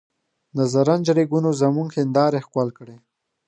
د 0.57 0.59
زرنج 0.73 1.05
ریګونو 1.17 1.49
زموږ 1.61 1.89
هندارې 1.99 2.39
ښکل 2.45 2.67
کړې. 2.77 2.97